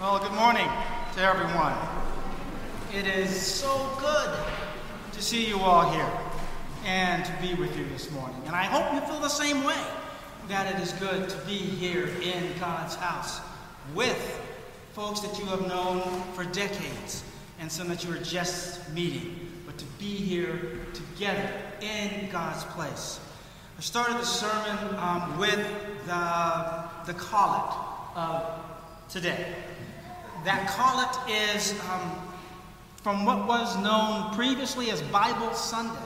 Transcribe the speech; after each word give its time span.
Well, 0.00 0.20
good 0.20 0.30
morning 0.30 0.68
to 1.14 1.20
everyone. 1.20 1.74
It 2.94 3.08
is 3.08 3.36
so 3.36 3.90
good 3.98 4.38
to 5.10 5.20
see 5.20 5.48
you 5.48 5.58
all 5.58 5.90
here 5.90 6.08
and 6.84 7.24
to 7.24 7.32
be 7.42 7.54
with 7.54 7.76
you 7.76 7.84
this 7.86 8.08
morning. 8.12 8.40
And 8.46 8.54
I 8.54 8.62
hope 8.62 8.94
you 8.94 9.00
feel 9.08 9.18
the 9.18 9.28
same 9.28 9.64
way 9.64 9.82
that 10.46 10.72
it 10.72 10.80
is 10.80 10.92
good 10.92 11.28
to 11.28 11.36
be 11.38 11.56
here 11.58 12.06
in 12.22 12.44
God's 12.60 12.94
house 12.94 13.40
with 13.92 14.40
folks 14.92 15.18
that 15.18 15.36
you 15.36 15.46
have 15.46 15.66
known 15.66 16.22
for 16.34 16.44
decades 16.44 17.24
and 17.58 17.70
some 17.70 17.88
that 17.88 18.04
you 18.04 18.12
are 18.12 18.18
just 18.18 18.88
meeting, 18.92 19.50
but 19.66 19.76
to 19.78 19.84
be 19.98 20.14
here 20.14 20.78
together 20.94 21.50
in 21.80 22.30
God's 22.30 22.62
place. 22.66 23.18
I 23.76 23.80
started 23.80 24.18
the 24.18 24.26
sermon 24.26 24.94
um, 24.94 25.36
with 25.40 25.58
the, 26.06 26.84
the 27.04 27.14
collect 27.14 27.74
of 28.14 28.60
today. 29.08 29.54
That 30.44 30.68
collect 30.68 31.30
is 31.30 31.78
um, 31.90 32.28
from 33.02 33.24
what 33.24 33.46
was 33.46 33.76
known 33.78 34.34
previously 34.34 34.90
as 34.90 35.02
Bible 35.02 35.52
Sunday 35.54 35.98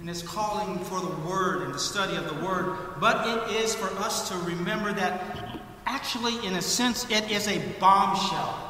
and 0.00 0.10
is 0.10 0.22
calling 0.22 0.78
for 0.84 1.00
the 1.00 1.28
Word 1.28 1.62
and 1.62 1.74
the 1.74 1.78
study 1.78 2.16
of 2.16 2.28
the 2.28 2.44
Word. 2.46 2.76
But 3.00 3.26
it 3.26 3.56
is 3.56 3.74
for 3.74 3.88
us 3.98 4.28
to 4.28 4.36
remember 4.38 4.92
that 4.92 5.60
actually, 5.86 6.44
in 6.46 6.54
a 6.54 6.62
sense, 6.62 7.10
it 7.10 7.30
is 7.30 7.48
a 7.48 7.58
bombshell 7.80 8.62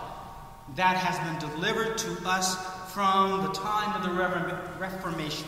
that 0.74 0.96
has 0.96 1.18
been 1.40 1.50
delivered 1.50 1.98
to 1.98 2.28
us 2.28 2.56
from 2.92 3.42
the 3.42 3.52
time 3.52 3.94
of 3.94 4.02
the 4.02 4.78
Reformation. 4.78 5.46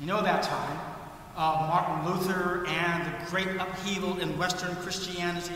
You 0.00 0.06
know 0.06 0.22
that 0.22 0.42
time 0.42 0.78
of 1.36 1.68
Martin 1.68 2.06
Luther 2.06 2.66
and 2.66 3.04
the 3.04 3.30
great 3.30 3.48
upheaval 3.56 4.18
in 4.20 4.38
Western 4.38 4.74
Christianity 4.76 5.54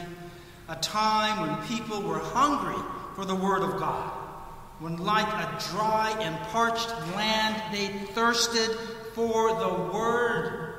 a 0.69 0.77
time 0.77 1.41
when 1.41 1.67
people 1.67 2.03
were 2.03 2.19
hungry 2.19 2.81
for 3.17 3.25
the 3.25 3.35
Word 3.35 3.63
of 3.63 3.79
God, 3.79 4.11
when, 4.81 4.99
like 4.99 5.27
a 5.27 5.59
dry 5.71 6.15
and 6.21 6.39
parched 6.51 6.89
land, 7.17 7.61
they 7.73 7.89
thirsted 8.13 8.71
for 9.15 9.55
the 9.55 9.93
Word. 9.93 10.75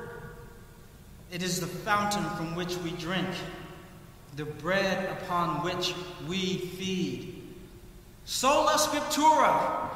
It 1.32 1.42
is 1.42 1.60
the 1.60 1.66
fountain 1.66 2.24
from 2.36 2.54
which 2.54 2.76
we 2.78 2.92
drink, 2.92 3.28
the 4.36 4.44
bread 4.44 5.10
upon 5.10 5.64
which 5.64 5.94
we 6.28 6.58
feed. 6.58 7.42
Sola 8.24 8.74
Scriptura, 8.74 9.88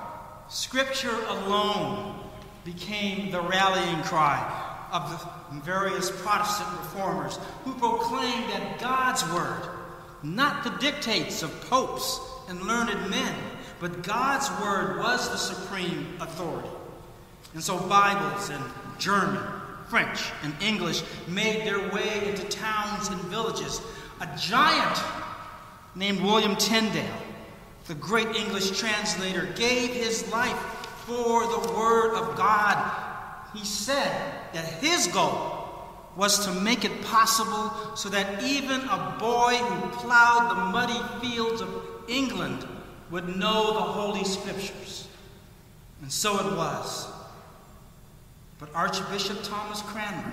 Scripture 0.49 1.17
alone, 1.29 2.19
became 2.65 3.31
the 3.31 3.41
rallying 3.41 4.03
cry 4.03 4.61
of 4.93 5.11
the 5.53 5.61
various 5.61 6.11
Protestant 6.11 6.69
reformers 6.81 7.39
who 7.65 7.75
proclaimed 7.75 8.51
that 8.51 8.79
God's 8.81 9.25
Word 9.33 9.69
not 10.25 10.65
the 10.65 10.71
dictates 10.71 11.43
of 11.43 11.69
popes 11.69 12.19
and 12.49 12.63
learned 12.63 13.11
men, 13.11 13.35
but 13.79 14.03
God's 14.03 14.49
word 14.63 14.99
was 14.99 15.31
the 15.31 15.37
supreme 15.37 16.17
authority. 16.21 16.69
And 17.53 17.63
so 17.63 17.79
Bibles 17.79 18.51
in 18.51 18.61
German, 18.99 19.43
French, 19.89 20.31
and 20.43 20.55
English 20.63 21.03
made 21.29 21.67
their 21.67 21.91
way 21.91 22.29
into 22.29 22.45
towns 22.47 23.09
and 23.09 23.21
villages. 23.23 23.81
A 24.21 24.37
giant 24.37 24.99
named 25.95 26.21
William 26.21 26.57
Tyndale, 26.57 27.23
the 27.87 27.95
great 27.95 28.35
English 28.35 28.79
translator, 28.79 29.47
gave 29.57 29.91
his 29.91 30.31
life 30.33 30.59
for 31.07 31.43
the 31.43 31.73
Word 31.77 32.15
of 32.15 32.37
God. 32.37 32.91
He 33.55 33.65
said 33.65 34.35
that 34.53 34.65
his 34.65 35.07
goal 35.09 35.54
was 36.17 36.45
to 36.47 36.53
make 36.61 36.85
it 36.85 37.03
possible 37.03 37.73
so 37.97 38.09
that 38.09 38.43
even 38.43 38.81
a 38.83 39.17
boy 39.19 39.55
who 39.57 39.89
plowed 39.99 40.51
the 40.51 40.65
muddy 40.71 41.01
fields 41.21 41.61
of 41.61 41.69
England 42.09 42.67
would 43.11 43.37
know 43.37 43.75
the 43.75 43.81
Holy 43.81 44.25
Scriptures. 44.25 45.09
And 46.03 46.13
so 46.13 46.35
it 46.35 46.57
was. 46.57 47.09
But 48.59 48.75
Archbishop 48.75 49.43
Thomas 49.43 49.83
Cranmer, 49.83 50.33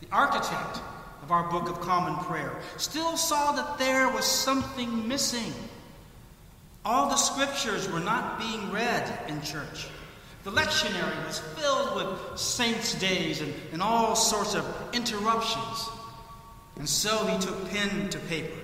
the 0.00 0.06
architect 0.12 0.80
of 1.22 1.30
our 1.30 1.50
Book 1.50 1.68
of 1.68 1.80
Common 1.80 2.16
Prayer, 2.24 2.56
still 2.76 3.16
saw 3.16 3.52
that 3.52 3.78
there 3.78 4.08
was 4.10 4.24
something 4.24 5.06
missing. 5.08 5.52
All 6.84 7.08
the 7.08 7.16
scriptures 7.16 7.90
were 7.90 8.00
not 8.00 8.38
being 8.38 8.72
read 8.72 9.18
in 9.28 9.40
church. 9.42 9.86
The 10.44 10.50
lectionary 10.50 11.24
was 11.26 11.38
filled 11.38 11.94
with 11.94 12.38
saints' 12.38 12.94
days 12.94 13.40
and, 13.40 13.54
and 13.72 13.80
all 13.80 14.16
sorts 14.16 14.54
of 14.54 14.66
interruptions. 14.92 15.88
And 16.76 16.88
so 16.88 17.26
he 17.26 17.38
took 17.38 17.70
pen 17.70 18.08
to 18.10 18.18
paper 18.18 18.58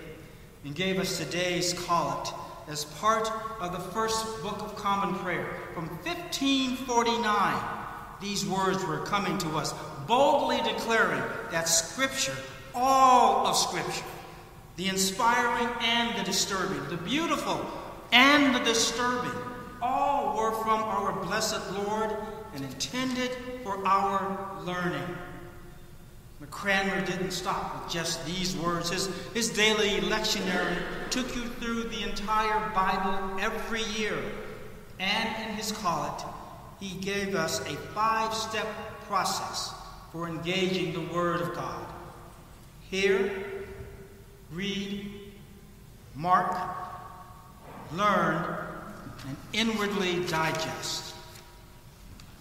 and 0.64 0.74
gave 0.74 0.98
us 0.98 1.18
today's 1.18 1.72
collect 1.72 2.32
as 2.68 2.84
part 2.84 3.30
of 3.60 3.72
the 3.72 3.78
first 3.78 4.42
book 4.42 4.60
of 4.60 4.74
common 4.76 5.14
prayer. 5.20 5.46
From 5.74 5.88
1549, 5.88 7.62
these 8.20 8.44
words 8.44 8.84
were 8.84 8.98
coming 9.06 9.38
to 9.38 9.48
us, 9.50 9.72
boldly 10.08 10.60
declaring 10.62 11.22
that 11.52 11.68
Scripture, 11.68 12.36
all 12.74 13.46
of 13.46 13.56
Scripture, 13.56 14.04
the 14.76 14.88
inspiring 14.88 15.68
and 15.80 16.18
the 16.18 16.24
disturbing, 16.24 16.84
the 16.88 16.96
beautiful 16.96 17.64
and 18.10 18.54
the 18.54 18.60
disturbing, 18.60 19.30
all 19.80 20.36
were 20.36 20.52
from 20.52 20.82
our 20.82 21.12
blessed 21.24 21.72
Lord 21.72 22.14
and 22.54 22.64
intended 22.64 23.30
for 23.62 23.84
our 23.86 24.60
learning. 24.64 25.16
McCranmer 26.42 27.04
didn't 27.04 27.32
stop 27.32 27.82
with 27.84 27.92
just 27.92 28.24
these 28.24 28.56
words. 28.56 28.90
His, 28.90 29.10
his 29.34 29.50
daily 29.50 30.00
lectionary 30.08 30.76
took 31.10 31.34
you 31.34 31.42
through 31.42 31.84
the 31.84 32.02
entire 32.04 32.70
Bible 32.70 33.40
every 33.40 33.82
year. 33.82 34.16
And 35.00 35.28
in 35.48 35.56
his 35.56 35.72
collect, 35.72 36.22
he 36.80 36.98
gave 37.00 37.34
us 37.34 37.60
a 37.60 37.74
five 37.94 38.32
step 38.32 38.66
process 39.08 39.74
for 40.12 40.28
engaging 40.28 40.92
the 40.92 41.12
Word 41.12 41.40
of 41.40 41.54
God. 41.54 41.86
Hear, 42.90 43.30
read, 44.52 45.10
mark, 46.14 46.56
learn, 47.92 48.57
and 49.28 49.36
inwardly 49.52 50.24
digest. 50.24 51.14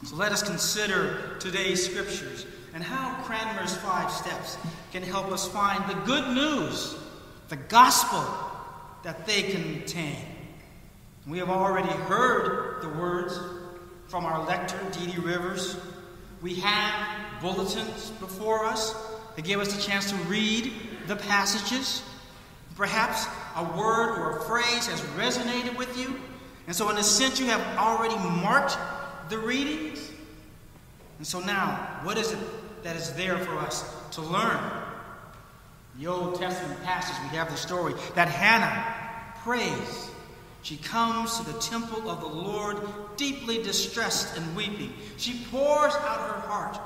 So 0.06 0.16
let 0.16 0.32
us 0.32 0.42
consider 0.42 1.38
today's 1.40 1.86
scriptures 1.86 2.46
and 2.74 2.84
how 2.84 3.22
Cranmer's 3.24 3.76
five 3.78 4.12
steps 4.12 4.58
can 4.92 5.04
help 5.04 5.32
us 5.32 5.48
find 5.48 5.84
the 5.90 6.00
good 6.06 6.36
news, 6.36 6.96
the 7.50 7.56
gospel 7.56 8.24
that 9.04 9.26
they 9.26 9.44
contain. 9.44 10.18
We 11.28 11.40
have 11.40 11.50
already 11.50 11.90
heard 11.90 12.82
the 12.82 12.90
words 12.90 13.38
from 14.08 14.26
our 14.26 14.46
lector, 14.46 14.80
Dee 14.92 15.12
Dee 15.12 15.20
Rivers. 15.20 15.78
We 16.42 16.56
have 16.56 17.42
bulletins 17.42 18.12
before 18.20 18.66
us 18.66 18.96
that 19.36 19.44
give 19.44 19.60
us 19.60 19.78
a 19.78 19.90
chance 19.90 20.10
to 20.12 20.16
read 20.28 20.72
the 21.08 21.16
passages. 21.16 22.04
Perhaps 22.76 23.26
a 23.56 23.64
word 23.64 24.18
or 24.20 24.38
a 24.38 24.42
phrase 24.44 24.88
has 24.88 25.02
resonated 25.18 25.76
with 25.78 25.98
you 25.98 26.16
and 26.68 26.76
so, 26.76 26.90
in 26.90 26.98
a 26.98 27.04
sense, 27.04 27.40
you 27.40 27.46
have 27.46 27.62
already 27.78 28.18
marked 28.42 28.78
the 29.30 29.38
readings. 29.38 30.12
And 31.18 31.26
so, 31.26 31.40
now, 31.40 32.00
what 32.04 32.18
is 32.18 32.34
it 32.34 32.40
that 32.84 32.98
is 32.98 33.14
there 33.14 33.38
for 33.38 33.58
us 33.58 33.90
to 34.12 34.22
learn? 34.22 34.60
The 35.98 36.08
Old 36.08 36.36
Testament 36.36 36.84
passage, 36.84 37.16
we 37.32 37.38
have 37.38 37.50
the 37.50 37.56
story 37.56 37.94
that 38.16 38.28
Hannah 38.28 39.34
prays. 39.44 40.12
She 40.62 40.76
comes 40.76 41.40
to 41.40 41.52
the 41.52 41.58
temple 41.60 42.10
of 42.10 42.20
the 42.20 42.28
Lord 42.28 42.78
deeply 43.16 43.64
distressed 43.64 44.38
and 44.38 44.56
weeping. 44.56 44.94
She 45.16 45.46
pours 45.50 45.94
out 45.94 46.20
her 46.20 46.42
heart, 46.42 46.78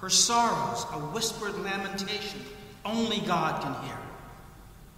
her 0.00 0.08
sorrows, 0.08 0.86
a 0.92 0.98
whispered 1.12 1.54
lamentation 1.56 2.40
only 2.86 3.20
God 3.20 3.62
can 3.62 3.74
hear. 3.86 3.98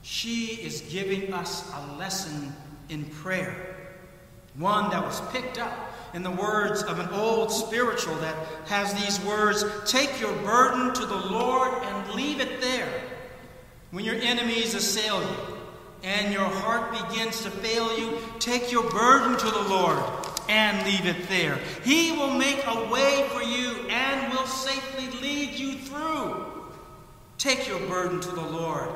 She 0.02 0.46
is 0.62 0.82
giving 0.82 1.34
us 1.34 1.68
a 1.74 1.96
lesson 1.96 2.54
in 2.88 3.04
prayer 3.06 3.69
one 4.60 4.90
that 4.90 5.02
was 5.02 5.20
picked 5.32 5.58
up 5.58 5.92
in 6.12 6.22
the 6.22 6.30
words 6.30 6.82
of 6.82 6.98
an 6.98 7.08
old 7.10 7.50
spiritual 7.50 8.14
that 8.16 8.34
has 8.66 8.92
these 8.94 9.18
words 9.24 9.64
Take 9.86 10.20
your 10.20 10.34
burden 10.38 10.92
to 10.94 11.06
the 11.06 11.16
Lord 11.16 11.72
and 11.82 12.14
leave 12.14 12.40
it 12.40 12.60
there. 12.60 12.88
When 13.90 14.04
your 14.04 14.16
enemies 14.16 14.74
assail 14.74 15.20
you 15.22 15.58
and 16.02 16.32
your 16.32 16.44
heart 16.44 17.08
begins 17.08 17.42
to 17.42 17.50
fail 17.50 17.98
you, 17.98 18.18
take 18.38 18.70
your 18.70 18.88
burden 18.90 19.36
to 19.36 19.50
the 19.50 19.68
Lord 19.68 19.98
and 20.48 20.86
leave 20.86 21.06
it 21.06 21.28
there. 21.28 21.58
He 21.84 22.12
will 22.12 22.34
make 22.34 22.62
a 22.66 22.88
way 22.90 23.28
for 23.32 23.42
you 23.42 23.88
and 23.88 24.32
will 24.32 24.46
safely 24.46 25.08
lead 25.20 25.58
you 25.58 25.74
through. 25.74 26.46
Take 27.38 27.66
your 27.66 27.80
burden 27.80 28.20
to 28.20 28.30
the 28.30 28.42
Lord 28.42 28.90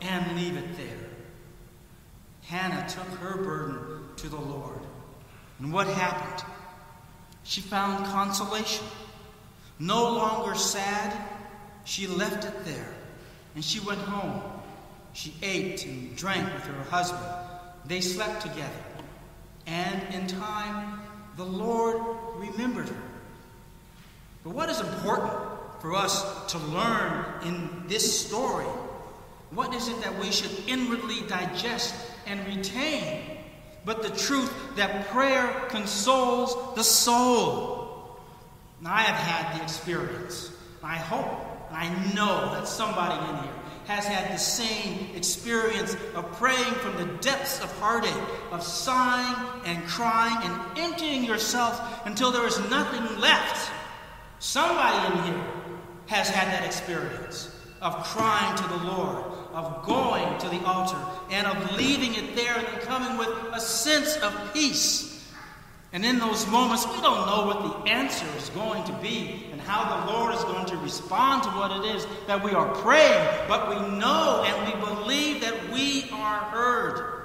and 0.00 0.36
leave 0.36 0.56
it 0.56 0.76
there. 0.76 0.86
Hannah 2.42 2.88
took 2.88 3.06
her 3.18 3.36
burden 3.36 4.04
to 4.16 4.28
the 4.28 4.40
Lord. 4.40 4.80
And 5.62 5.72
what 5.72 5.86
happened? 5.86 6.44
She 7.44 7.60
found 7.60 8.04
consolation. 8.06 8.84
No 9.78 10.12
longer 10.12 10.56
sad, 10.56 11.16
she 11.84 12.08
left 12.08 12.44
it 12.44 12.64
there 12.64 12.94
and 13.54 13.64
she 13.64 13.78
went 13.80 14.00
home. 14.00 14.42
She 15.12 15.34
ate 15.40 15.86
and 15.86 16.16
drank 16.16 16.52
with 16.52 16.64
her 16.64 16.82
husband. 16.84 17.24
They 17.84 18.00
slept 18.00 18.42
together. 18.42 18.82
And 19.66 20.02
in 20.14 20.26
time, 20.26 21.00
the 21.36 21.44
Lord 21.44 22.02
remembered 22.36 22.88
her. 22.88 23.02
But 24.42 24.54
what 24.54 24.68
is 24.68 24.80
important 24.80 25.32
for 25.80 25.94
us 25.94 26.50
to 26.52 26.58
learn 26.58 27.24
in 27.44 27.84
this 27.86 28.26
story? 28.26 28.66
What 29.50 29.74
is 29.74 29.88
it 29.88 30.00
that 30.02 30.18
we 30.18 30.32
should 30.32 30.50
inwardly 30.66 31.20
digest 31.28 31.94
and 32.26 32.44
retain? 32.46 33.38
But 33.84 34.02
the 34.02 34.10
truth 34.10 34.52
that 34.76 35.08
prayer 35.08 35.48
consoles 35.68 36.74
the 36.76 36.84
soul. 36.84 38.18
Now, 38.80 38.94
I 38.94 39.02
have 39.02 39.16
had 39.16 39.58
the 39.58 39.64
experience. 39.64 40.52
I 40.82 40.96
hope, 40.96 41.46
I 41.70 41.88
know 42.14 42.52
that 42.54 42.68
somebody 42.68 43.14
in 43.30 43.42
here 43.42 43.52
has 43.86 44.06
had 44.06 44.32
the 44.32 44.38
same 44.38 45.14
experience 45.16 45.96
of 46.14 46.30
praying 46.32 46.74
from 46.74 46.96
the 46.96 47.06
depths 47.18 47.60
of 47.62 47.70
heartache, 47.78 48.12
of 48.52 48.62
sighing 48.62 49.36
and 49.64 49.84
crying 49.86 50.36
and 50.42 50.78
emptying 50.78 51.24
yourself 51.24 52.06
until 52.06 52.30
there 52.30 52.46
is 52.46 52.58
nothing 52.70 53.20
left. 53.20 53.70
Somebody 54.38 55.18
in 55.18 55.24
here 55.24 55.44
has 56.06 56.28
had 56.28 56.48
that 56.48 56.64
experience 56.64 57.51
of 57.82 58.04
crying 58.04 58.56
to 58.56 58.68
the 58.68 58.84
Lord, 58.84 59.24
of 59.52 59.84
going 59.84 60.38
to 60.38 60.48
the 60.48 60.64
altar, 60.64 60.96
and 61.30 61.46
of 61.46 61.76
leaving 61.76 62.14
it 62.14 62.36
there 62.36 62.56
and 62.56 62.80
coming 62.82 63.18
with 63.18 63.28
a 63.52 63.60
sense 63.60 64.16
of 64.16 64.32
peace. 64.54 65.10
And 65.92 66.06
in 66.06 66.18
those 66.18 66.46
moments, 66.46 66.86
we 66.86 67.02
don't 67.02 67.26
know 67.26 67.46
what 67.46 67.84
the 67.84 67.90
answer 67.90 68.26
is 68.38 68.48
going 68.50 68.84
to 68.84 68.92
be 68.94 69.46
and 69.52 69.60
how 69.60 70.06
the 70.06 70.12
Lord 70.12 70.34
is 70.34 70.42
going 70.44 70.64
to 70.66 70.76
respond 70.78 71.42
to 71.42 71.50
what 71.50 71.70
it 71.72 71.94
is 71.94 72.06
that 72.26 72.42
we 72.42 72.52
are 72.52 72.74
praying, 72.76 73.28
but 73.46 73.68
we 73.68 73.98
know 73.98 74.42
and 74.46 74.72
we 74.72 74.86
believe 74.86 75.42
that 75.42 75.70
we 75.70 76.08
are 76.12 76.38
heard. 76.38 77.22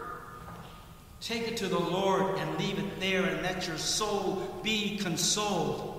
Take 1.22 1.48
it 1.48 1.58
to 1.58 1.68
the 1.68 1.80
Lord 1.80 2.38
and 2.38 2.58
leave 2.58 2.78
it 2.78 3.00
there 3.00 3.24
and 3.24 3.42
let 3.42 3.68
your 3.68 3.78
soul 3.78 4.60
be 4.64 4.98
consoled. 4.98 5.94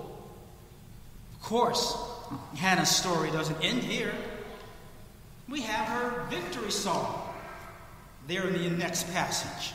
Of 1.35 1.41
course, 1.41 1.97
Hannah's 2.57 2.91
story 2.91 3.31
doesn't 3.31 3.63
end 3.63 3.83
here. 3.83 4.13
We 5.49 5.63
have 5.63 5.89
her 5.89 6.27
victory 6.29 6.71
song 6.71 7.23
there 8.27 8.47
in 8.49 8.63
the 8.63 8.71
next 8.71 9.11
passage. 9.13 9.75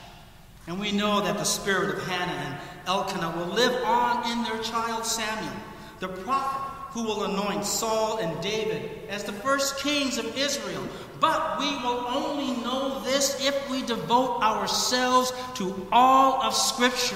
And 0.68 0.80
we 0.80 0.92
know 0.92 1.22
that 1.22 1.38
the 1.38 1.44
spirit 1.44 1.98
of 1.98 2.08
Hannah 2.08 2.32
and 2.32 2.58
Elkanah 2.88 3.36
will 3.38 3.54
live 3.54 3.84
on 3.84 4.32
in 4.32 4.44
their 4.44 4.62
child 4.62 5.06
Samuel, 5.06 5.54
the 6.00 6.08
prophet 6.08 6.70
who 6.92 7.04
will 7.04 7.24
anoint 7.24 7.66
Saul 7.66 8.20
and 8.20 8.40
David 8.42 9.10
as 9.10 9.24
the 9.24 9.34
first 9.34 9.80
kings 9.80 10.20
of 10.20 10.38
Israel. 10.38 10.88
But 11.20 11.58
we 11.58 11.76
will 11.78 12.06
only 12.08 12.62
know 12.62 13.02
this 13.04 13.44
if 13.44 13.70
we 13.70 13.82
devote 13.82 14.42
ourselves 14.44 15.34
to 15.56 15.88
all 15.92 16.44
of 16.44 16.54
Scripture 16.54 17.16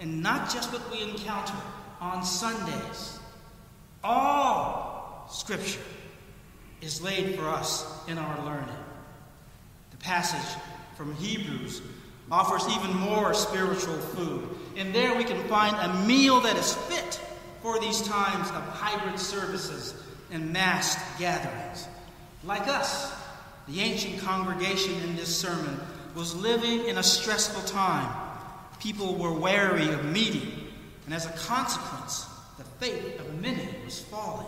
and 0.00 0.20
not 0.20 0.50
just 0.50 0.72
what 0.72 0.82
we 0.90 1.08
encounter 1.08 1.54
on 2.00 2.24
Sundays. 2.24 3.20
All 4.02 5.28
Scripture 5.30 5.80
is 6.82 7.00
laid 7.00 7.36
for 7.36 7.48
us 7.48 7.86
in 8.08 8.18
our 8.18 8.44
learning. 8.44 8.76
The 9.92 9.96
passage 9.98 10.60
from 10.96 11.14
Hebrews 11.14 11.80
offers 12.30 12.66
even 12.76 12.94
more 12.96 13.32
spiritual 13.34 13.98
food. 13.98 14.48
And 14.76 14.94
there 14.94 15.16
we 15.16 15.24
can 15.24 15.42
find 15.48 15.76
a 15.76 16.06
meal 16.06 16.40
that 16.40 16.56
is 16.56 16.74
fit 16.74 17.20
for 17.62 17.78
these 17.78 18.00
times 18.02 18.48
of 18.48 18.62
hybrid 18.68 19.18
services 19.18 19.94
and 20.30 20.52
massed 20.52 20.98
gatherings. 21.18 21.86
Like 22.44 22.66
us, 22.66 23.12
the 23.68 23.80
ancient 23.80 24.20
congregation 24.20 24.94
in 25.02 25.14
this 25.14 25.34
sermon 25.34 25.78
was 26.16 26.34
living 26.34 26.86
in 26.86 26.98
a 26.98 27.02
stressful 27.02 27.62
time. 27.62 28.12
People 28.80 29.14
were 29.14 29.32
wary 29.32 29.88
of 29.90 30.04
meeting, 30.06 30.50
and 31.04 31.14
as 31.14 31.26
a 31.26 31.32
consequence, 31.32 32.26
the 32.58 32.64
faith 32.64 33.20
of 33.20 33.40
many 33.40 33.68
was 33.84 34.00
falling. 34.00 34.46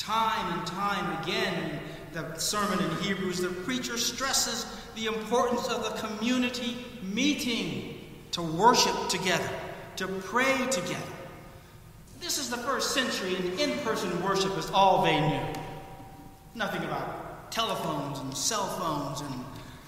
Time 0.00 0.58
and 0.58 0.66
time 0.66 1.22
again 1.22 1.54
in 1.62 2.12
the 2.14 2.34
sermon 2.38 2.82
in 2.82 2.90
Hebrews, 3.02 3.38
the 3.40 3.48
preacher 3.48 3.98
stresses 3.98 4.64
the 4.94 5.04
importance 5.04 5.68
of 5.68 5.84
the 5.84 6.08
community 6.08 6.78
meeting 7.02 8.00
to 8.30 8.40
worship 8.40 8.94
together, 9.10 9.50
to 9.96 10.08
pray 10.08 10.66
together. 10.70 11.12
This 12.18 12.38
is 12.38 12.48
the 12.48 12.56
first 12.56 12.94
century, 12.94 13.36
and 13.36 13.60
in 13.60 13.78
person 13.80 14.22
worship 14.22 14.56
is 14.56 14.70
all 14.70 15.04
they 15.04 15.20
knew. 15.20 15.46
Nothing 16.54 16.82
about 16.84 17.52
telephones 17.52 18.20
and 18.20 18.34
cell 18.34 18.68
phones 18.68 19.20
and 19.20 19.44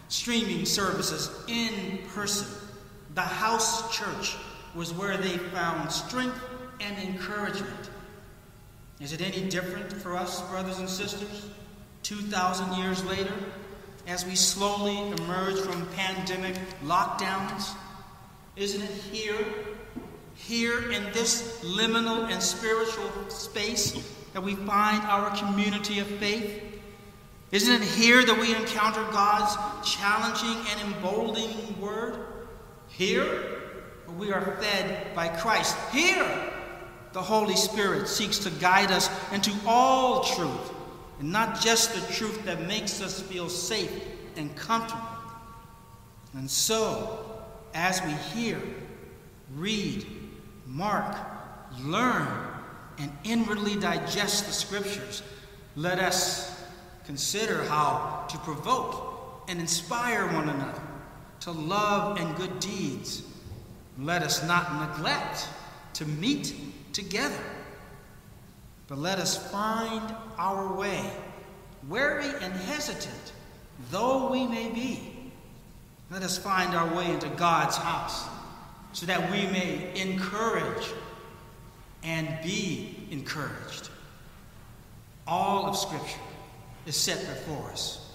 streaming 0.09 0.67
services 0.67 1.31
in 1.49 2.01
person. 2.09 2.49
The 3.15 3.23
house 3.23 3.97
church 3.97 4.37
was 4.75 4.93
where 4.93 5.17
they 5.17 5.39
found 5.39 5.91
strength 5.91 6.39
and 6.81 6.99
encouragement. 6.99 7.89
Is 9.03 9.13
it 9.13 9.21
any 9.21 9.49
different 9.49 9.93
for 9.93 10.17
us, 10.17 10.41
brothers 10.49 10.79
and 10.79 10.89
sisters, 10.89 11.49
2,000 12.05 12.75
years 12.75 13.05
later, 13.05 13.35
as 14.07 14.25
we 14.25 14.37
slowly 14.37 14.97
emerge 14.97 15.59
from 15.59 15.89
pandemic 15.97 16.55
lockdowns? 16.85 17.75
Isn't 18.55 18.83
it 18.83 18.91
here 18.91 19.45
here 20.35 20.93
in 20.93 21.03
this 21.13 21.61
liminal 21.65 22.31
and 22.31 22.41
spiritual 22.41 23.11
space 23.29 23.93
that 24.35 24.41
we 24.43 24.55
find 24.55 25.03
our 25.03 25.37
community 25.37 25.99
of 25.99 26.07
faith? 26.07 26.63
Isn't 27.51 27.83
it 27.83 27.83
here 27.83 28.25
that 28.25 28.39
we 28.39 28.55
encounter 28.55 29.03
God's 29.11 29.57
challenging 29.85 30.65
and 30.71 30.95
emboldening 30.95 31.81
word? 31.81 32.25
Here, 32.87 33.63
we 34.17 34.31
are 34.31 34.57
fed 34.61 35.13
by 35.15 35.29
Christ. 35.29 35.77
Here, 35.93 36.52
the 37.13 37.23
Holy 37.23 37.57
Spirit 37.57 38.09
seeks 38.09 38.39
to 38.41 38.51
guide 38.51 38.91
us 38.91 39.11
into 39.33 39.53
all 39.67 40.25
truth, 40.25 40.73
and 41.21 41.31
not 41.31 41.61
just 41.61 41.95
the 41.95 42.13
truth 42.13 42.45
that 42.45 42.63
makes 42.63 43.01
us 43.03 43.21
feel 43.21 43.49
safe 43.49 43.93
and 44.37 44.55
comfortable. 44.57 45.03
And 46.35 46.51
so, 46.51 47.43
as 47.75 48.03
we 48.03 48.13
hear, 48.35 48.61
read, 49.55 50.07
mark, 50.67 51.17
learn, 51.83 52.29
and 52.99 53.13
inwardly 53.25 53.77
digest 53.77 54.47
the 54.47 54.53
scriptures, 54.53 55.23
let 55.77 55.99
us 55.99 56.65
consider 57.05 57.65
how 57.65 58.27
to 58.29 58.39
provoke 58.39 59.45
and 59.49 59.61
inspire 59.61 60.27
one 60.27 60.49
another 60.49 60.83
to 61.41 61.51
love 61.51 62.19
and 62.19 62.37
good 62.37 62.61
deeds. 62.61 63.23
Let 63.99 64.23
us 64.23 64.47
not 64.47 64.97
neglect 64.97 65.49
to 65.95 66.05
meet 66.07 66.55
together, 66.93 67.43
but 68.89 68.99
let 68.99 69.19
us 69.19 69.51
find 69.51 70.15
our 70.39 70.73
way, 70.75 71.11
wary 71.89 72.31
and 72.41 72.53
hesitant 72.53 73.33
though 73.91 74.31
we 74.31 74.47
may 74.47 74.71
be. 74.71 75.33
Let 76.11 76.23
us 76.23 76.37
find 76.39 76.75
our 76.75 76.95
way 76.95 77.11
into 77.11 77.29
God's 77.31 77.77
house 77.77 78.29
so 78.93 79.07
that 79.07 79.31
we 79.31 79.47
may 79.47 79.91
encourage 79.99 80.89
and 82.03 82.29
be 82.43 83.07
encouraged. 83.11 83.89
All 85.27 85.67
of 85.67 85.77
Scripture 85.77 86.21
is 86.87 86.97
set 86.97 87.19
before 87.21 87.71
us. 87.71 88.11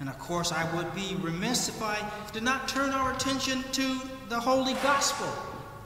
And 0.00 0.08
of 0.08 0.18
course, 0.18 0.52
I 0.52 0.74
would 0.74 0.94
be 0.94 1.16
remiss 1.20 1.68
if 1.68 1.82
I 1.82 1.98
did 2.32 2.42
not 2.42 2.68
turn 2.68 2.90
our 2.90 3.12
attention 3.12 3.62
to 3.72 4.00
the 4.28 4.40
holy 4.40 4.74
gospel 4.74 5.28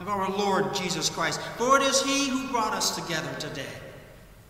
of 0.01 0.09
our 0.09 0.29
Lord 0.31 0.73
Jesus 0.73 1.09
Christ. 1.09 1.39
For 1.57 1.77
it 1.77 1.83
is 1.83 2.01
He 2.01 2.27
who 2.27 2.47
brought 2.49 2.73
us 2.73 2.95
together 2.95 3.33
today. 3.39 3.73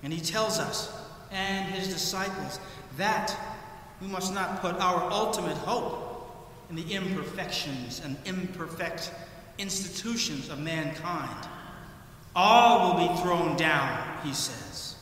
And 0.02 0.12
He 0.12 0.22
tells 0.22 0.58
us 0.58 0.92
and 1.32 1.70
His 1.74 1.90
disciples 1.90 2.60
that 2.98 3.38
we 4.02 4.08
must 4.08 4.34
not 4.34 4.62
put 4.62 4.76
our 4.76 5.12
ultimate 5.12 5.58
hope 5.58 6.08
in 6.70 6.76
the 6.76 6.94
imperfections 6.94 8.02
and 8.04 8.18
imperfect 8.26 9.12
institutions 9.58 10.50
of 10.50 10.60
mankind. 10.60 11.48
All 12.36 12.96
will 12.96 13.08
be 13.08 13.22
thrown 13.22 13.58
down, 13.58 14.18
he 14.24 14.34
says. 14.34 14.96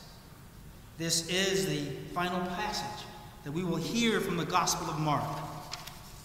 This 0.98 1.28
is 1.28 1.66
the 1.66 1.84
final 2.12 2.40
passage 2.56 3.06
that 3.44 3.52
we 3.52 3.62
will 3.62 3.76
hear 3.76 4.20
from 4.20 4.36
the 4.36 4.44
Gospel 4.44 4.88
of 4.90 4.98
Mark 4.98 5.24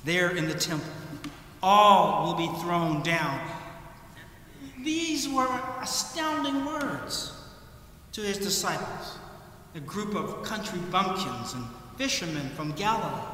there 0.03 0.36
in 0.36 0.48
the 0.48 0.55
temple. 0.55 0.91
All 1.62 2.25
will 2.25 2.36
be 2.36 2.60
thrown 2.60 3.03
down. 3.03 3.39
These 4.85 5.27
were 5.27 5.59
astounding 5.81 6.63
words 6.63 7.33
to 8.11 8.21
his 8.21 8.37
disciples, 8.37 9.17
a 9.73 9.79
group 9.79 10.13
of 10.13 10.43
country 10.43 10.79
bumpkins 10.91 11.53
and 11.53 11.65
fishermen 11.97 12.49
from 12.51 12.71
Galilee, 12.73 13.25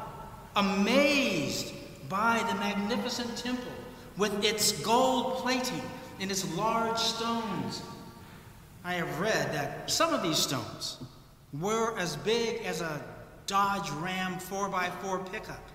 amazed 0.56 1.74
by 2.08 2.42
the 2.48 2.54
magnificent 2.54 3.36
temple 3.36 3.70
with 4.16 4.42
its 4.42 4.72
gold 4.80 5.42
plating 5.42 5.82
and 6.20 6.30
its 6.30 6.50
large 6.56 6.98
stones. 6.98 7.82
I 8.82 8.94
have 8.94 9.20
read 9.20 9.52
that 9.52 9.90
some 9.90 10.14
of 10.14 10.22
these 10.22 10.38
stones 10.38 10.96
were 11.60 11.98
as 11.98 12.16
big 12.16 12.64
as 12.64 12.80
a 12.80 13.04
Dodge 13.46 13.90
Ram 13.90 14.36
4x4 14.36 15.30
pickup, 15.30 15.68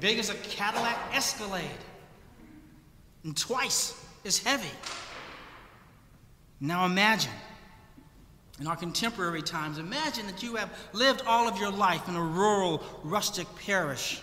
big 0.00 0.18
as 0.18 0.30
a 0.30 0.34
Cadillac 0.34 0.98
Escalade, 1.14 1.70
and 3.24 3.36
twice 3.36 3.94
as 4.24 4.38
heavy. 4.38 4.70
Now 6.60 6.86
imagine, 6.86 7.32
in 8.60 8.66
our 8.66 8.76
contemporary 8.76 9.42
times, 9.42 9.78
imagine 9.78 10.26
that 10.26 10.42
you 10.42 10.56
have 10.56 10.70
lived 10.92 11.22
all 11.26 11.48
of 11.48 11.58
your 11.58 11.72
life 11.72 12.08
in 12.08 12.14
a 12.14 12.22
rural, 12.22 12.82
rustic 13.02 13.46
parish, 13.56 14.20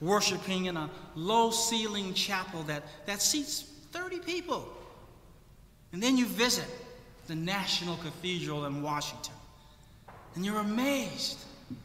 worshiping 0.00 0.66
in 0.66 0.76
a 0.76 0.88
low 1.14 1.50
ceiling 1.50 2.14
chapel 2.14 2.62
that, 2.64 2.84
that 3.06 3.20
seats 3.20 3.62
30 3.92 4.20
people. 4.20 4.68
And 5.92 6.02
then 6.02 6.16
you 6.16 6.26
visit 6.26 6.66
the 7.26 7.34
National 7.34 7.96
Cathedral 7.96 8.66
in 8.66 8.82
Washington. 8.82 9.34
And 10.34 10.44
you're 10.44 10.60
amazed. 10.60 11.38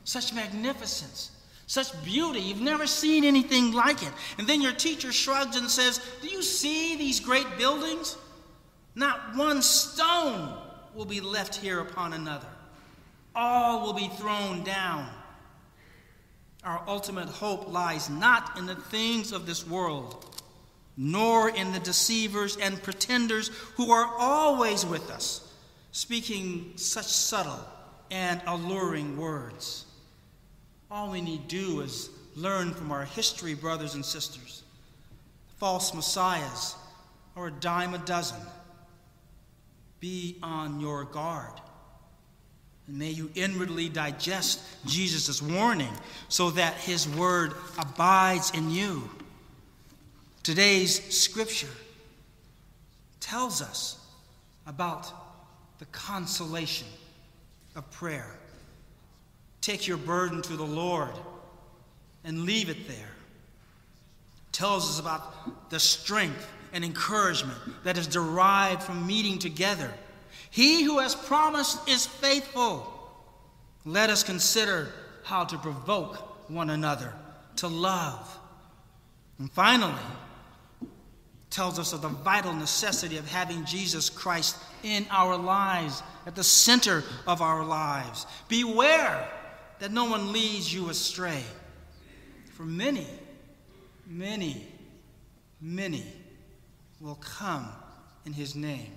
Such 0.03 0.34
magnificence, 0.34 1.31
such 1.67 2.03
beauty. 2.03 2.39
You've 2.39 2.62
never 2.62 2.88
seen 2.88 3.24
anything 3.24 3.72
like 3.72 4.03
it. 4.03 4.12
And 4.38 4.48
then 4.48 4.62
your 4.62 4.74
teacher 4.74 5.12
shrugs 5.12 5.55
and 5.55 5.69
says, 5.69 6.00
Do 6.22 6.27
you 6.27 6.41
see 6.41 6.95
these 6.95 7.19
great 7.19 7.57
buildings? 7.57 8.17
Not 8.93 9.36
one 9.36 9.62
stone 9.62 10.57
will 10.93 11.05
be 11.05 11.22
left 11.22 11.55
here 11.55 11.79
upon 11.79 12.13
another, 12.13 12.48
all 13.36 13.81
will 13.81 13.93
be 13.93 14.07
thrown 14.07 14.63
down. 14.63 15.10
Our 16.63 16.81
ultimate 16.88 17.27
hope 17.29 17.72
lies 17.72 18.10
not 18.10 18.57
in 18.57 18.65
the 18.65 18.75
things 18.75 19.31
of 19.31 19.45
this 19.45 19.67
world 19.67 20.25
nor 20.98 21.50
in 21.50 21.72
the 21.72 21.79
deceivers 21.79 22.57
and 22.57 22.81
pretenders 22.81 23.50
who 23.75 23.91
are 23.91 24.10
always 24.17 24.86
with 24.86 25.10
us, 25.12 25.51
speaking 25.91 26.74
such 26.75 27.05
subtle 27.05 27.60
and 28.12 28.41
alluring 28.48 29.17
words. 29.17 29.85
All 30.96 31.12
we 31.12 31.20
need 31.20 31.50
do 31.50 31.82
is 31.82 32.10
learn 32.38 32.74
from 32.74 32.90
our 32.90 33.04
history, 33.04 33.54
brothers 33.54 33.96
and 33.96 34.06
sisters. 34.06 34.64
False 35.58 35.94
messiahs 35.94 36.74
are 37.36 37.48
a 37.48 37.52
dime 37.52 37.94
a 37.94 37.98
dozen. 37.98 38.40
Be 40.00 40.38
on 40.42 40.80
your 40.80 41.04
guard. 41.04 41.52
And 42.88 42.98
may 42.98 43.10
you 43.10 43.30
inwardly 43.36 43.90
digest 43.90 44.62
Jesus' 44.86 45.42
warning 45.42 45.92
so 46.30 46.50
that 46.52 46.75
his 46.75 47.10
word 47.10 47.52
abides 47.78 48.52
in 48.52 48.70
you. 48.70 49.10
Today's 50.44 51.14
scripture 51.14 51.75
tells 53.20 53.62
us 53.62 54.00
about 54.66 55.12
the 55.80 55.86
consolation 55.88 56.88
of 57.75 57.92
prayer. 57.92 58.40
Take 59.65 59.88
your 59.88 59.98
burden 59.98 60.43
to 60.43 60.55
the 60.55 60.63
Lord 60.63 61.10
and 62.24 62.43
leave 62.43 62.69
it 62.69 62.88
there. 62.88 63.15
Tells 64.51 64.88
us 64.88 65.00
about 65.00 65.72
the 65.72 65.79
strength 65.79 66.48
and 66.72 66.86
encouragement 66.86 67.57
that 67.84 67.98
is 67.98 68.05
derived 68.05 68.84
from 68.84 69.07
meeting 69.07 69.39
together. 69.39 69.91
He 70.51 70.84
who 70.84 71.00
has 71.00 71.15
promised 71.15 71.89
is 71.89 72.05
faithful. 72.05 72.93
Let 73.86 74.12
us 74.12 74.22
consider 74.22 74.89
how 75.24 75.45
to 75.45 75.57
provoke 75.57 76.48
one 76.48 76.69
another 76.69 77.12
to 77.55 77.67
love. 77.67 78.38
And 79.39 79.51
finally, 79.51 79.95
tells 81.50 81.79
us 81.79 81.91
of 81.91 82.03
the 82.03 82.10
vital 82.10 82.53
necessity 82.53 83.17
of 83.17 83.27
having 83.27 83.65
Jesus 83.65 84.12
Christ 84.12 84.57
in 84.84 85.07
our 85.10 85.36
lives, 85.36 86.03
at 86.27 86.36
the 86.36 86.43
center 86.43 87.03
of 87.25 87.41
our 87.41 87.65
lives. 87.65 88.27
Beware 88.48 89.27
that 89.79 89.91
no 89.91 90.05
one 90.05 90.32
leads 90.32 90.74
you 90.74 90.89
astray. 90.89 91.44
For 92.53 92.63
many, 92.63 93.08
many, 94.08 94.65
many 95.62 96.05
will 97.01 97.15
come 97.15 97.67
in 98.25 98.34
his 98.34 98.55
name. 98.55 98.91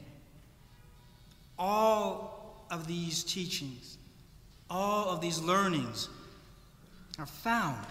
All 1.59 2.65
of 2.71 2.87
these 2.87 3.25
teachings, 3.25 3.99
all 4.71 5.11
of 5.11 5.21
these 5.21 5.41
learnings 5.41 6.09
are 7.19 7.27
found 7.27 7.87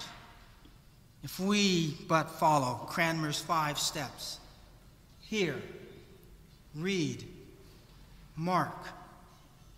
if 1.24 1.40
we 1.40 1.98
but 2.08 2.30
follow 2.30 2.86
Cranmer's 2.88 3.40
five 3.40 3.78
steps 3.78 4.40
hear, 5.22 5.56
read, 6.74 7.24
mark, 8.38 8.88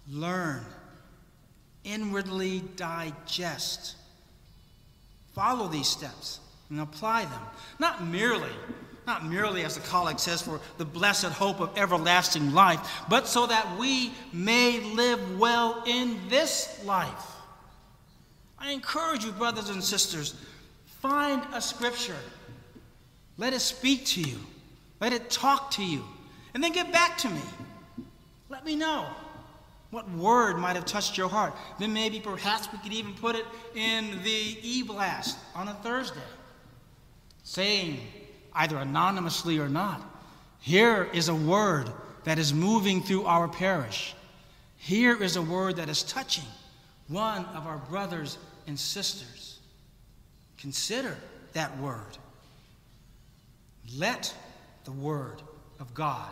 learn, 0.07 0.63
inwardly 1.83 2.61
digest. 2.75 3.95
Follow 5.33 5.67
these 5.67 5.87
steps 5.87 6.39
and 6.69 6.81
apply 6.81 7.25
them. 7.25 7.41
Not 7.79 8.05
merely, 8.05 8.51
not 9.07 9.25
merely, 9.25 9.63
as 9.63 9.75
the 9.75 9.81
collect 9.81 10.19
says, 10.19 10.41
for 10.41 10.59
the 10.77 10.85
blessed 10.85 11.25
hope 11.25 11.59
of 11.59 11.77
everlasting 11.77 12.53
life, 12.53 12.79
but 13.09 13.27
so 13.27 13.47
that 13.47 13.77
we 13.77 14.11
may 14.33 14.79
live 14.79 15.39
well 15.39 15.83
in 15.87 16.19
this 16.29 16.83
life. 16.85 17.25
I 18.57 18.71
encourage 18.71 19.23
you, 19.23 19.31
brothers 19.31 19.69
and 19.69 19.83
sisters, 19.83 20.35
find 21.01 21.41
a 21.53 21.61
scripture. 21.61 22.17
Let 23.37 23.53
it 23.53 23.61
speak 23.61 24.05
to 24.07 24.21
you. 24.21 24.37
Let 24.99 25.13
it 25.13 25.29
talk 25.29 25.71
to 25.71 25.83
you. 25.83 26.03
And 26.53 26.61
then 26.61 26.73
get 26.73 26.91
back 26.91 27.17
to 27.19 27.29
me. 27.29 27.41
Let 28.49 28.65
me 28.65 28.75
know 28.75 29.07
what 29.91 30.09
word 30.11 30.57
might 30.57 30.75
have 30.75 30.85
touched 30.85 31.17
your 31.17 31.29
heart. 31.29 31.53
Then 31.79 31.93
maybe 31.93 32.19
perhaps 32.19 32.71
we 32.71 32.77
could 32.79 32.93
even 32.93 33.13
put 33.13 33.35
it 33.35 33.45
in 33.75 34.21
the 34.23 34.57
e 34.61 34.83
blast 34.83 35.37
on 35.55 35.67
a 35.67 35.73
Thursday, 35.73 36.19
saying, 37.43 37.99
either 38.53 38.77
anonymously 38.77 39.59
or 39.59 39.69
not, 39.69 40.01
here 40.59 41.09
is 41.13 41.29
a 41.29 41.35
word 41.35 41.91
that 42.23 42.37
is 42.37 42.53
moving 42.53 43.01
through 43.01 43.25
our 43.25 43.47
parish. 43.47 44.13
Here 44.77 45.21
is 45.21 45.35
a 45.35 45.41
word 45.41 45.77
that 45.77 45.89
is 45.89 46.03
touching 46.03 46.45
one 47.07 47.45
of 47.45 47.65
our 47.65 47.77
brothers 47.77 48.37
and 48.67 48.79
sisters. 48.79 49.59
Consider 50.57 51.17
that 51.53 51.77
word. 51.79 52.17
Let 53.97 54.33
the 54.83 54.91
Word 54.91 55.41
of 55.79 55.93
God. 55.93 56.29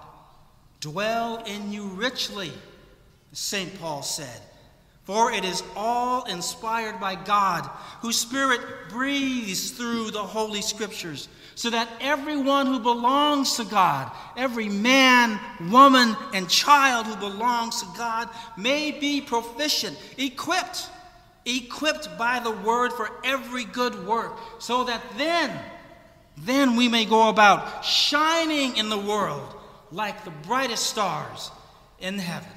Dwell 0.79 1.43
in 1.45 1.71
you 1.71 1.87
richly, 1.87 2.51
St. 3.33 3.79
Paul 3.79 4.01
said. 4.01 4.41
For 5.03 5.31
it 5.31 5.45
is 5.45 5.63
all 5.75 6.25
inspired 6.25 6.99
by 6.99 7.15
God, 7.15 7.69
whose 8.01 8.17
Spirit 8.17 8.59
breathes 8.89 9.71
through 9.71 10.11
the 10.11 10.23
Holy 10.23 10.61
Scriptures, 10.61 11.29
so 11.55 11.69
that 11.69 11.89
everyone 12.01 12.67
who 12.67 12.79
belongs 12.79 13.55
to 13.55 13.63
God, 13.63 14.11
every 14.35 14.67
man, 14.67 15.39
woman, 15.71 16.15
and 16.33 16.49
child 16.49 17.05
who 17.05 17.15
belongs 17.15 17.81
to 17.81 17.87
God, 17.97 18.29
may 18.57 18.91
be 18.91 19.21
proficient, 19.21 19.97
equipped, 20.17 20.89
equipped 21.45 22.17
by 22.17 22.39
the 22.39 22.51
Word 22.51 22.91
for 22.91 23.09
every 23.23 23.63
good 23.63 24.05
work, 24.05 24.37
so 24.59 24.83
that 24.83 25.01
then 25.17 25.57
then 26.37 26.75
we 26.75 26.87
may 26.87 27.05
go 27.05 27.29
about 27.29 27.83
shining 27.83 28.77
in 28.77 28.89
the 28.89 28.97
world 28.97 29.55
like 29.91 30.23
the 30.23 30.31
brightest 30.31 30.85
stars 30.85 31.49
in 31.99 32.19
heaven. 32.19 32.56